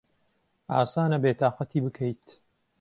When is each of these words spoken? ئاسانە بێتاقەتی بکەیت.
ئاسانە 0.73 1.17
بێتاقەتی 1.23 1.83
بکەیت. 1.85 2.25